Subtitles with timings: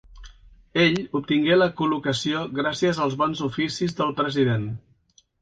[0.85, 4.67] Ell obtingué la col·locació gràcies als bons oficis del president.